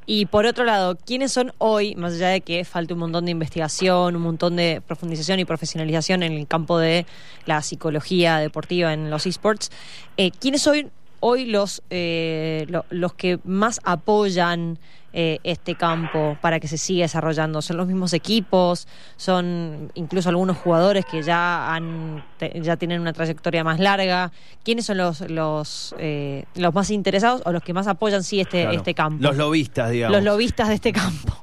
Y 0.09 0.25
por 0.25 0.45
otro 0.45 0.63
lado, 0.63 0.95
¿quiénes 0.95 1.33
son 1.33 1.51
hoy, 1.57 1.93
más 1.95 2.13
allá 2.13 2.29
de 2.29 2.39
que 2.39 2.63
falte 2.63 2.93
un 2.93 2.99
montón 2.99 3.25
de 3.25 3.31
investigación, 3.31 4.15
un 4.15 4.21
montón 4.21 4.55
de 4.55 4.81
profundización 4.87 5.41
y 5.41 5.43
profesionalización 5.45 6.23
en 6.23 6.31
el 6.31 6.47
campo 6.47 6.79
de 6.79 7.05
la 7.45 7.61
psicología 7.61 8.37
deportiva 8.37 8.93
en 8.93 9.09
los 9.09 9.25
esports, 9.25 9.69
eh, 10.15 10.31
¿quiénes 10.31 10.61
son 10.61 10.91
hoy 11.19 11.45
los, 11.45 11.83
eh, 11.89 12.67
los 12.89 13.13
que 13.13 13.39
más 13.43 13.79
apoyan 13.83 14.77
eh, 15.13 15.39
este 15.43 15.73
campo 15.75 16.37
para 16.41 16.59
que 16.59 16.67
se 16.67 16.77
siga 16.77 17.05
desarrollando? 17.05 17.61
¿Son 17.61 17.77
los 17.77 17.87
mismos 17.87 18.13
equipos? 18.13 18.87
¿Son 19.15 19.91
incluso 19.95 20.29
algunos 20.29 20.57
jugadores 20.57 21.05
que 21.05 21.23
ya 21.23 21.73
han 21.73 22.23
ya 22.39 22.77
tienen 22.77 23.01
una 23.01 23.13
trayectoria 23.13 23.63
más 23.63 23.79
larga? 23.79 24.31
¿Quiénes 24.63 24.85
son 24.85 24.97
los 24.97 25.21
los, 25.29 25.95
eh, 25.97 26.45
los 26.55 26.73
más 26.73 26.91
interesados 26.91 27.41
o 27.45 27.51
los 27.51 27.63
que 27.63 27.73
más 27.73 27.87
apoyan 27.87 28.21
sí 28.21 28.41
este, 28.41 28.75
este 28.75 28.93
campo? 28.93 29.23
Los 29.23 29.37
lobistas, 29.37 29.89
digamos. 29.89 30.17
Los 30.17 30.23
lobistas 30.23 30.67
de 30.67 30.75
este 30.75 30.93
campo. 30.93 31.33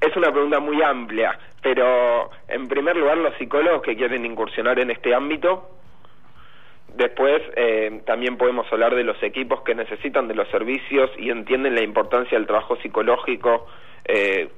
Es 0.00 0.16
una 0.16 0.30
pregunta 0.30 0.60
muy 0.60 0.80
amplia, 0.82 1.38
pero 1.60 2.30
en 2.46 2.68
primer 2.68 2.96
lugar 2.96 3.18
los 3.18 3.36
psicólogos 3.36 3.82
que 3.82 3.96
quieren 3.96 4.24
incursionar 4.24 4.78
en 4.78 4.90
este 4.90 5.14
ámbito 5.14 5.79
Después 6.96 7.42
eh, 7.56 8.02
también 8.06 8.36
podemos 8.36 8.70
hablar 8.72 8.94
de 8.94 9.04
los 9.04 9.22
equipos 9.22 9.62
que 9.62 9.74
necesitan 9.74 10.28
de 10.28 10.34
los 10.34 10.48
servicios 10.48 11.10
y 11.18 11.30
entienden 11.30 11.74
la 11.74 11.82
importancia 11.82 12.36
del 12.38 12.46
trabajo 12.46 12.76
psicológico 12.76 13.66
eh, 14.04 14.48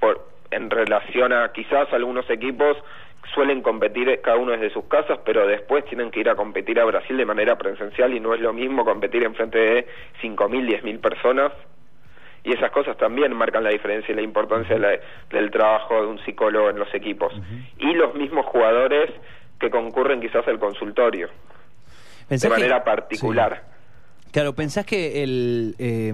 por, 0.00 0.28
en 0.50 0.70
relación 0.70 1.32
a 1.32 1.52
quizás 1.52 1.92
algunos 1.92 2.28
equipos 2.30 2.76
suelen 3.34 3.62
competir 3.62 4.20
cada 4.22 4.38
uno 4.38 4.52
desde 4.52 4.70
sus 4.70 4.84
casas, 4.84 5.18
pero 5.24 5.46
después 5.46 5.84
tienen 5.84 6.10
que 6.10 6.20
ir 6.20 6.30
a 6.30 6.36
competir 6.36 6.80
a 6.80 6.84
Brasil 6.84 7.16
de 7.16 7.26
manera 7.26 7.56
presencial 7.58 8.14
y 8.14 8.20
no 8.20 8.34
es 8.34 8.40
lo 8.40 8.52
mismo 8.52 8.84
competir 8.84 9.22
en 9.22 9.34
frente 9.34 9.58
de 9.58 9.86
5.000, 10.22 10.82
10.000 10.82 11.00
personas 11.00 11.52
y 12.44 12.52
esas 12.52 12.70
cosas 12.70 12.96
también 12.96 13.34
marcan 13.34 13.64
la 13.64 13.70
diferencia 13.70 14.12
y 14.12 14.14
la 14.14 14.22
importancia 14.22 14.78
del 15.30 15.50
trabajo 15.50 16.00
de 16.00 16.06
un 16.06 16.18
psicólogo 16.24 16.70
en 16.70 16.78
los 16.78 16.92
equipos. 16.94 17.32
Y 17.78 17.92
los 17.92 18.14
mismos 18.14 18.46
jugadores 18.46 19.10
que 19.58 19.70
concurren 19.70 20.20
quizás 20.20 20.46
al 20.46 20.58
consultorio 20.58 21.28
de 22.28 22.48
manera 22.48 22.84
particular. 22.84 23.62
Claro, 24.30 24.54
pensás 24.54 24.84
que 24.84 25.22
el... 25.22 25.74
Eh, 25.78 26.12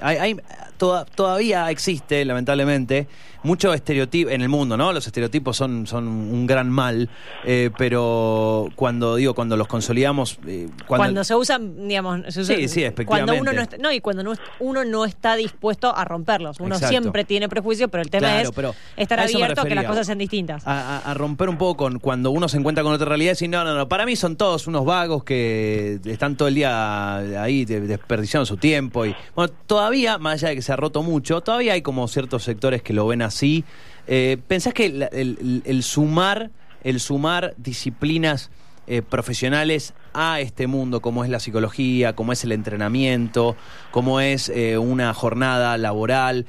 hay, 0.00 0.36
todavía 0.76 1.70
existe, 1.70 2.24
lamentablemente, 2.24 3.06
mucho 3.42 3.72
estereotipo 3.72 4.30
en 4.30 4.42
el 4.42 4.48
mundo, 4.48 4.76
¿no? 4.76 4.92
Los 4.92 5.06
estereotipos 5.06 5.56
son, 5.56 5.86
son 5.86 6.06
un 6.06 6.46
gran 6.46 6.68
mal, 6.68 7.08
eh, 7.44 7.70
pero 7.78 8.68
cuando 8.74 9.16
digo 9.16 9.34
cuando 9.34 9.56
los 9.56 9.68
consolidamos, 9.68 10.38
eh, 10.46 10.68
cuando, 10.86 11.22
se 11.24 11.34
usan, 11.34 11.88
digamos, 11.88 12.22
se 12.28 12.44
sí, 12.44 12.68
sí, 12.68 12.84
cuando 13.06 13.34
uno 13.34 13.52
no 13.52 13.62
está, 13.62 13.78
no 13.78 13.92
y 13.92 14.00
cuando 14.00 14.34
uno 14.58 14.84
no 14.84 15.04
está 15.04 15.36
dispuesto 15.36 15.96
a 15.96 16.04
romperlos, 16.04 16.58
uno 16.60 16.76
siempre 16.78 17.24
tiene 17.24 17.48
prejuicios, 17.48 17.88
pero 17.90 18.02
el 18.02 18.10
tema 18.10 18.42
es 18.42 18.50
estar 18.96 19.20
abierto 19.20 19.62
a 19.62 19.64
que 19.64 19.74
las 19.74 19.86
cosas 19.86 20.06
sean 20.06 20.18
distintas. 20.18 20.62
A, 20.66 21.14
romper 21.14 21.48
un 21.48 21.56
poco 21.56 21.76
con 21.76 21.98
cuando 21.98 22.30
uno 22.30 22.48
se 22.48 22.58
encuentra 22.58 22.84
con 22.84 22.92
otra 22.92 23.06
realidad 23.06 23.30
y 23.30 23.34
decir, 23.34 23.48
no, 23.48 23.64
no, 23.64 23.74
no, 23.74 23.88
para 23.88 24.04
mí 24.04 24.16
son 24.16 24.36
todos 24.36 24.66
unos 24.66 24.84
vagos 24.84 25.24
que 25.24 26.00
están 26.04 26.36
todo 26.36 26.48
el 26.48 26.56
día 26.56 27.16
ahí 27.42 27.64
desperdiciando 27.64 28.44
su 28.44 28.56
tiempo 28.56 29.06
y 29.06 29.14
bueno, 29.34 29.52
todavía, 29.86 30.18
más 30.18 30.42
allá 30.42 30.48
de 30.48 30.56
que 30.56 30.62
se 30.62 30.72
ha 30.72 30.76
roto 30.76 31.04
mucho, 31.04 31.42
todavía 31.42 31.74
hay 31.74 31.82
como 31.82 32.08
ciertos 32.08 32.42
sectores 32.42 32.82
que 32.82 32.92
lo 32.92 33.06
ven 33.06 33.22
así. 33.22 33.64
Eh, 34.08 34.36
¿Pensás 34.48 34.74
que 34.74 34.86
el, 34.86 35.82
sumar, 35.84 36.50
el 36.82 36.98
sumar 36.98 37.54
disciplinas 37.56 38.50
eh, 38.88 39.02
profesionales 39.02 39.94
a 40.12 40.40
este 40.40 40.66
mundo, 40.66 41.00
como 41.00 41.22
es 41.22 41.30
la 41.30 41.38
psicología, 41.38 42.16
como 42.16 42.32
es 42.32 42.42
el 42.42 42.50
entrenamiento, 42.50 43.54
como 43.92 44.18
es 44.20 44.48
eh, 44.48 44.76
una 44.76 45.14
jornada 45.14 45.78
laboral, 45.78 46.46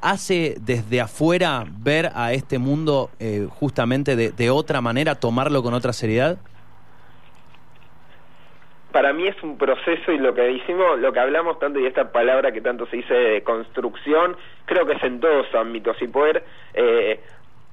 hace 0.00 0.56
desde 0.60 1.00
afuera 1.00 1.64
ver 1.78 2.10
a 2.16 2.32
este 2.32 2.58
mundo 2.58 3.10
justamente 3.60 4.16
de 4.16 4.50
otra 4.50 4.80
manera, 4.80 5.14
tomarlo 5.14 5.62
con 5.62 5.72
otra 5.72 5.92
seriedad? 5.92 6.36
Para 8.92 9.12
mí 9.12 9.26
es 9.26 9.42
un 9.42 9.58
proceso 9.58 10.12
y 10.12 10.18
lo 10.18 10.34
que 10.34 10.50
hicimos, 10.52 10.98
lo 10.98 11.12
que 11.12 11.20
hablamos 11.20 11.58
tanto 11.58 11.80
y 11.80 11.86
esta 11.86 12.12
palabra 12.12 12.52
que 12.52 12.60
tanto 12.60 12.86
se 12.86 12.96
dice 12.96 13.14
de 13.14 13.42
construcción, 13.42 14.36
creo 14.66 14.86
que 14.86 14.94
es 14.94 15.02
en 15.02 15.20
todos 15.20 15.52
ámbitos 15.54 16.00
y 16.00 16.08
poder 16.08 16.44
eh, 16.74 17.20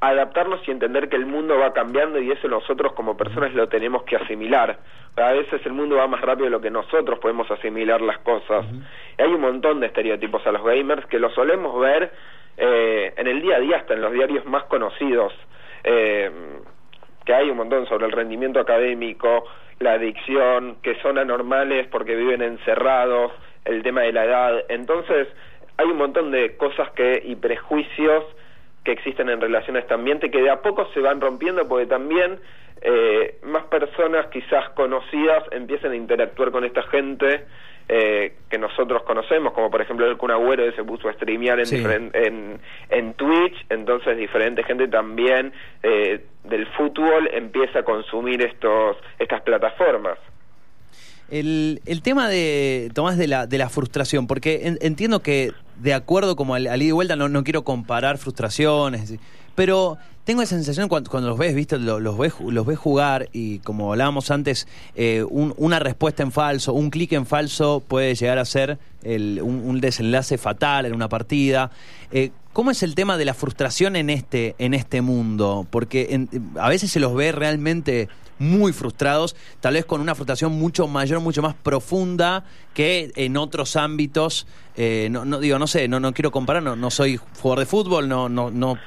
adaptarnos 0.02 0.66
y 0.68 0.72
entender 0.72 1.10
que 1.10 1.18
el 1.18 1.26
mundo 1.26 1.58
va 1.58 1.74
cambiando 1.74 2.20
y 2.20 2.32
eso 2.32 2.48
nosotros 2.48 2.94
como 2.94 3.18
personas 3.18 3.54
lo 3.54 3.68
tenemos 3.68 4.04
que 4.04 4.16
asimilar. 4.16 4.80
A 5.18 5.34
veces 5.34 5.66
el 5.66 5.74
mundo 5.74 5.98
va 5.98 6.08
más 6.08 6.22
rápido 6.22 6.46
de 6.46 6.52
lo 6.52 6.62
que 6.62 6.72
nosotros 6.72 7.20
podemos 7.20 7.50
asimilar 7.52 8.02
las 8.02 8.20
cosas. 8.20 8.66
hay 9.18 9.28
un 9.28 9.42
montón 9.42 9.82
de 9.82 9.88
estereotipos 9.88 10.46
a 10.48 10.52
los 10.52 10.64
gamers 10.64 11.06
que 11.08 11.20
lo 11.20 11.30
solemos 11.32 11.78
ver 11.80 12.12
eh, 12.58 13.14
en 13.18 13.28
el 13.28 13.42
día 13.42 13.58
a 13.58 13.60
día, 13.60 13.78
hasta 13.78 13.94
en 13.94 14.02
los 14.02 14.14
diarios 14.14 14.46
más 14.46 14.64
conocidos. 14.66 15.34
Eh, 15.84 16.32
que 17.30 17.36
hay 17.36 17.52
un 17.52 17.58
montón 17.58 17.86
sobre 17.86 18.08
el 18.08 18.12
rendimiento 18.12 18.60
académico, 18.60 19.46
la 19.78 19.92
adicción, 19.92 20.78
que 20.82 20.96
son 20.96 21.20
anormales 21.20 21.86
porque 21.92 22.16
viven 22.16 22.42
encerrados, 22.42 23.32
el 23.66 23.84
tema 23.84 24.02
de 24.02 24.14
la 24.14 24.26
edad. 24.26 24.64
Entonces, 24.68 25.28
hay 25.78 25.86
un 25.86 25.98
montón 25.98 26.32
de 26.32 26.58
cosas 26.58 26.90
que 26.94 27.22
y 27.24 27.36
prejuicios 27.36 28.24
que 28.84 28.94
existen 28.94 29.30
en 29.30 29.40
relación 29.40 29.76
a 29.76 29.80
este 29.82 29.94
ambiente 29.94 30.32
que 30.32 30.42
de 30.42 30.50
a 30.50 30.64
poco 30.64 30.88
se 30.92 31.02
van 31.02 31.22
rompiendo 31.22 31.68
porque 31.68 31.86
también 31.86 32.40
eh, 32.82 33.38
más 33.44 33.66
personas 33.66 34.26
quizás 34.32 34.68
conocidas 34.70 35.44
empiezan 35.52 35.92
a 35.92 35.98
interactuar 35.98 36.50
con 36.50 36.66
esta 36.66 36.82
gente 36.82 37.46
eh, 37.92 38.34
que 38.50 38.60
nosotros 38.60 39.02
conocemos, 39.02 39.52
como 39.54 39.72
por 39.72 39.82
ejemplo 39.82 40.06
el 40.06 40.16
Kun 40.16 40.30
Agüero 40.30 40.64
que 40.64 40.76
se 40.76 40.84
puso 40.84 41.10
a 41.10 41.14
streamear 41.14 41.60
en, 41.60 42.12
en, 42.14 42.60
en, 42.90 43.14
Twitch, 43.16 43.66
entonces 43.70 44.16
diferente 44.16 44.64
gente 44.64 44.88
también 44.88 45.52
eh, 45.82 46.24
del 46.44 46.68
fútbol 46.68 47.28
empieza 47.34 47.80
a 47.80 47.84
consumir 47.84 48.44
estos 48.44 48.98
estas 49.18 49.42
plataformas. 49.42 50.20
El, 51.32 51.82
el 51.88 52.04
tema 52.04 52.30
de, 52.30 52.92
Tomás, 52.94 53.18
de 53.18 53.28
la, 53.28 53.48
de 53.48 53.58
la 53.58 53.70
frustración, 53.70 54.28
porque 54.28 54.76
entiendo 54.82 55.22
que 55.22 55.52
de 55.80 55.94
acuerdo 55.94 56.36
como 56.36 56.56
al, 56.56 56.66
ida 56.66 56.76
y 56.78 56.92
vuelta, 56.92 57.16
no, 57.16 57.44
quiero 57.44 57.64
comparar 57.64 58.18
frustraciones, 58.18 59.14
pero 59.56 59.98
tengo 60.24 60.42
la 60.42 60.48
sensación 60.48 60.90
cuando, 60.90 61.20
los 61.22 61.38
ves, 61.38 61.56
viste, 61.56 61.80
los, 61.80 62.18
ves, 62.18 62.34
los 62.40 62.66
ves 62.66 62.78
jugar 62.78 63.30
y 63.34 63.60
como 63.60 63.92
hablábamos 63.92 64.30
antes, 64.32 64.68
eh, 64.96 65.24
una 65.30 65.80
respuesta 65.80 66.24
en 66.24 66.32
falso, 66.32 66.74
un 66.74 66.92
clic 66.92 67.14
en 67.14 67.26
falso 67.26 67.82
puede 67.88 68.14
llegar 68.16 68.38
a 68.38 68.46
ser 68.46 68.78
un, 69.04 69.82
desenlace 69.82 70.38
fatal 70.38 70.86
en 70.86 70.94
una 70.94 71.10
partida. 71.10 71.72
Eh, 72.12 72.32
¿Cómo 72.54 72.72
es 72.72 72.82
el 72.84 72.96
tema 72.96 73.18
de 73.18 73.26
la 73.26 73.34
frustración 73.34 73.96
en 73.96 74.10
este, 74.10 74.56
en 74.58 74.74
este 74.74 75.02
mundo? 75.02 75.68
Porque 75.70 76.28
a 76.60 76.70
veces 76.70 76.92
se 76.92 77.00
los 77.00 77.14
ve 77.16 77.32
realmente 77.32 78.10
muy 78.40 78.74
frustrados, 78.74 79.36
tal 79.60 79.76
vez 79.76 79.86
con 79.86 80.02
una 80.02 80.16
frustración 80.16 80.54
mucho 80.54 80.88
mayor, 80.88 81.20
mucho 81.20 81.42
más 81.42 81.54
profunda 81.54 82.44
que 82.74 83.12
en 83.16 83.38
otros 83.38 83.76
ámbitos. 83.76 84.48
Eh, 84.76 85.10
no, 85.12 85.26
no, 85.26 85.40
digo, 85.40 85.60
no 85.60 85.68
sé, 85.68 85.88
no, 85.88 86.00
no 86.00 86.14
quiero 86.14 86.32
comparar, 86.32 86.64
no, 86.64 86.76
no 86.76 86.90
soy 86.90 87.18
jugador 87.42 87.60
de 87.60 87.66
fútbol, 87.66 88.08
no, 88.08 88.30
no, 88.30 88.50
no, 88.50 88.78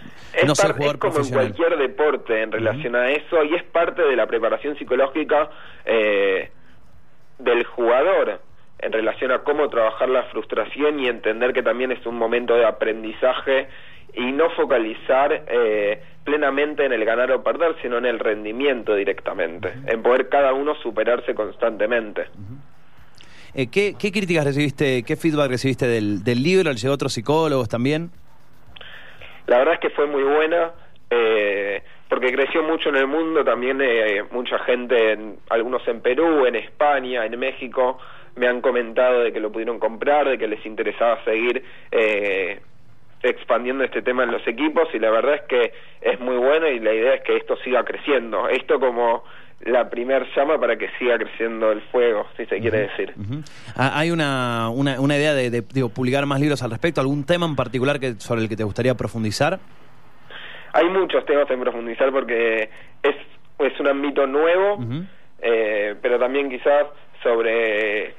no 0.47 0.55
soy 0.55 0.73
jugador 0.73 0.97
es 0.97 1.01
como 1.01 1.19
en 1.19 1.31
cualquier 1.31 1.77
deporte 1.77 2.43
en 2.43 2.51
relación 2.51 2.97
a 2.97 3.11
eso 3.11 3.45
y 3.45 3.55
es 3.55 3.63
parte 3.65 4.03
de 4.03 4.17
la 4.17 4.27
preparación 4.27 4.77
psicológica 4.79 5.51
eh, 5.85 6.51
del 7.39 7.65
jugador 7.65 8.41
en 8.83 8.93
relación 8.93 9.31
a 9.31 9.39
cómo 9.39 9.69
trabajar 9.69 10.09
la 10.09 10.25
frustración 10.25 11.01
y 11.01 11.09
entender 11.09 11.53
que 11.53 11.63
también 11.63 11.93
es 11.93 12.05
un 12.05 12.17
momento 12.17 12.55
de 12.55 12.67
aprendizaje 12.67 13.69
y 14.15 14.33
no 14.33 14.51
focalizar 14.51 15.45
eh, 15.47 16.03
plenamente 16.25 16.85
en 16.85 16.93
el 16.93 17.05
ganar 17.05 17.31
o 17.33 17.43
perder, 17.43 17.77
sino 17.81 17.99
en 17.99 18.07
el 18.07 18.19
rendimiento 18.19 18.95
directamente, 18.95 19.73
en 19.87 20.03
poder 20.03 20.29
cada 20.29 20.53
uno 20.53 20.75
superarse 20.77 21.35
constantemente. 21.35 22.27
Eh, 23.55 23.69
¿qué, 23.71 23.95
críticas 23.95 24.45
recibiste, 24.45 25.03
qué 25.03 25.17
feedback 25.17 25.51
recibiste 25.51 25.87
del, 25.87 26.25
del 26.25 26.43
libro? 26.43 26.71
¿Le 26.71 26.77
llegó 26.77 26.95
otros 26.95 27.13
psicólogos 27.13 27.69
también? 27.69 28.11
La 29.47 29.59
verdad 29.59 29.75
es 29.75 29.81
que 29.81 29.91
fue 29.91 30.07
muy 30.07 30.23
buena, 30.23 30.73
eh, 31.11 31.83
porque 32.09 32.33
creció 32.33 32.63
mucho 32.63 32.89
en 32.89 32.97
el 32.97 33.07
mundo, 33.07 33.45
también 33.45 33.81
eh, 33.83 34.23
mucha 34.31 34.59
gente, 34.61 35.13
en, 35.13 35.37
algunos 35.51 35.87
en 35.89 36.01
Perú, 36.01 36.47
en 36.47 36.55
España, 36.55 37.27
en 37.27 37.39
México, 37.39 37.99
me 38.37 38.49
han 38.49 38.61
comentado 38.61 39.21
de 39.21 39.33
que 39.33 39.41
lo 39.41 39.53
pudieron 39.53 39.79
comprar, 39.79 40.29
de 40.29 40.39
que 40.39 40.49
les 40.49 40.65
interesaba 40.65 41.23
seguir 41.25 41.63
eh, 41.91 42.61
expandiendo 43.23 43.85
este 43.85 44.03
tema 44.03 44.25
en 44.25 44.33
los 44.33 44.47
equipos 44.47 44.89
y 44.95 44.99
la 44.99 45.11
verdad 45.11 45.35
es 45.35 45.43
que 45.43 45.73
es 46.01 46.21
muy 46.21 46.37
bueno 46.37 46.69
y 46.69 46.81
la 46.81 46.93
idea 46.93 47.15
es 47.15 47.23
que 47.23 47.37
esto 47.37 47.57
siga 47.59 47.85
creciendo. 47.85 48.49
Esto 48.49 48.81
como 48.81 49.25
la 49.65 49.89
primer 49.89 50.27
llama 50.35 50.59
para 50.59 50.77
que 50.77 50.89
siga 50.99 51.17
creciendo 51.19 51.71
el 51.71 51.83
fuego, 51.83 52.27
si 52.37 52.47
se 52.47 52.59
quiere 52.59 52.89
decir. 52.89 53.15
Ah, 53.77 53.93
¿Hay 53.95 54.11
una, 54.11 54.71
una, 54.71 55.01
una 55.01 55.17
idea 55.17 55.35
de, 55.35 55.51
de 55.51 55.63
publicar 55.89 56.27
más 56.27 56.41
libros 56.41 56.63
al 56.63 56.71
respecto? 56.71 57.01
¿Algún 57.01 57.25
tema 57.25 57.47
en 57.47 57.55
particular 57.55 58.01
que, 58.01 58.15
sobre 58.15 58.43
el 58.43 58.49
que 58.49 58.57
te 58.57 58.65
gustaría 58.65 58.95
profundizar? 58.97 59.61
Hay 60.73 60.89
muchos 60.89 61.25
temas 61.27 61.49
en 61.51 61.61
profundizar 61.61 62.11
porque 62.11 62.71
es, 63.03 63.17
es 63.59 63.81
un 63.81 63.89
ámbito 63.89 64.27
nuevo, 64.27 64.79
eh, 65.41 65.95
pero 66.01 66.19
también 66.19 66.49
quizás 66.49 66.87
sobre 67.23 68.15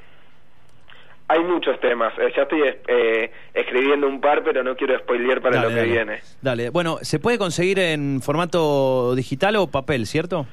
hay 1.34 1.44
muchos 1.44 1.80
temas. 1.80 2.14
Eh, 2.20 2.32
ya 2.36 2.44
estoy 2.44 2.62
eh, 2.88 3.32
escribiendo 3.54 4.08
un 4.08 4.22
par, 4.22 4.44
pero 4.44 4.64
no 4.64 4.76
quiero 4.76 4.98
spoilear 5.00 5.42
para 5.42 5.62
lo 5.62 5.70
que 5.70 5.84
viene. 5.84 6.22
Dale, 6.42 6.70
bueno, 6.70 6.98
¿se 7.02 7.20
puede 7.20 7.38
conseguir 7.38 7.80
en 7.80 8.22
formato 8.22 9.16
digital 9.16 9.56
o 9.56 9.68
papel, 9.68 10.06
cierto? 10.06 10.46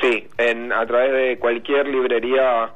Sí, 0.00 0.26
en, 0.38 0.72
a 0.72 0.86
través 0.86 1.12
de 1.12 1.38
cualquier 1.38 1.86
librería 1.88 2.70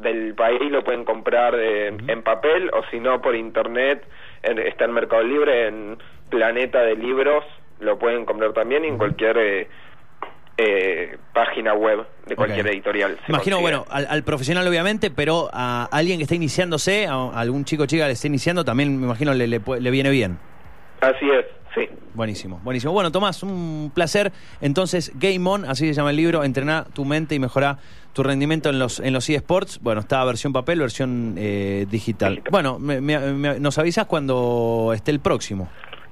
del 0.00 0.34
país 0.34 0.70
lo 0.70 0.82
pueden 0.84 1.04
comprar 1.04 1.54
en 1.56 2.22
papel 2.22 2.70
o 2.72 2.82
si 2.90 3.00
no 3.00 3.20
por 3.20 3.34
internet, 3.34 4.06
está 4.42 4.84
en 4.84 4.92
Mercado 4.92 5.22
Libre, 5.24 5.66
en 5.66 5.98
Planeta 6.30 6.80
de 6.82 6.94
Libros, 6.94 7.44
lo 7.80 7.98
pueden 7.98 8.24
comprar 8.24 8.52
también 8.52 8.84
en 8.84 8.96
cualquier... 8.96 9.36
Eh, 9.38 9.68
eh, 10.60 11.16
página 11.32 11.72
web 11.72 12.04
de 12.26 12.34
cualquier 12.34 12.66
editorial. 12.66 13.16
Imagino, 13.28 13.60
bueno, 13.60 13.84
al, 13.88 14.24
profesional 14.24 14.66
obviamente, 14.66 15.08
pero 15.08 15.48
a 15.52 15.84
alguien 15.92 16.18
que 16.18 16.24
está 16.24 16.34
iniciándose, 16.34 17.06
a, 17.06 17.30
algún 17.30 17.64
chico 17.64 17.84
o 17.84 17.86
chica 17.86 18.06
que 18.06 18.12
esté 18.12 18.26
iniciando, 18.26 18.64
también 18.64 18.98
me 18.98 19.06
imagino 19.06 19.32
le, 19.34 19.46
le, 19.46 19.90
viene 19.90 20.10
bien. 20.10 20.36
Así 21.00 21.30
es, 21.30 21.46
sí. 21.76 21.88
Buenísimo, 22.14 22.60
buenísimo. 22.64 22.92
Bueno, 22.92 23.12
Tomás, 23.12 23.44
un 23.44 23.92
placer. 23.94 24.32
Entonces, 24.60 25.12
Game 25.14 25.48
On, 25.48 25.64
así 25.64 25.86
se 25.86 25.94
llama 25.94 26.10
el 26.10 26.16
libro, 26.16 26.42
entrena 26.42 26.86
tu 26.92 27.04
mente 27.04 27.36
y 27.36 27.38
mejora 27.38 27.78
tu 28.12 28.24
rendimiento 28.24 28.68
en 28.68 28.80
los 28.80 28.98
en 28.98 29.12
los 29.12 29.30
eSports. 29.30 29.78
Bueno, 29.80 30.00
está 30.00 30.24
versión 30.24 30.52
papel, 30.52 30.80
versión 30.80 31.36
eh, 31.38 31.86
digital. 31.88 32.42
Bueno, 32.50 32.80
nos 32.80 33.78
avisas 33.78 34.06
cuando 34.06 34.90
esté 34.92 35.12
el 35.12 35.20
próximo. 35.20 35.68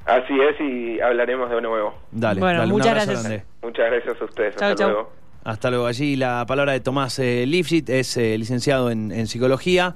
Así 0.06 0.34
es 0.40 0.60
y 0.60 1.00
hablaremos 1.00 1.50
de 1.50 1.60
nuevo. 1.60 1.94
Dale, 2.12 2.40
bueno, 2.40 2.66
muchas 2.66 2.94
gracias. 2.94 3.44
Muchas 3.62 3.90
gracias 3.90 4.20
a 4.20 4.24
ustedes. 4.24 4.62
Hasta 4.62 4.86
luego. 4.86 5.12
Hasta 5.44 5.70
luego. 5.70 5.86
Allí 5.86 6.16
la 6.16 6.44
palabra 6.46 6.72
de 6.72 6.80
Tomás 6.80 7.18
eh, 7.20 7.44
es 7.44 8.16
eh, 8.16 8.36
licenciado 8.36 8.90
en, 8.90 9.12
en 9.12 9.26
psicología. 9.28 9.94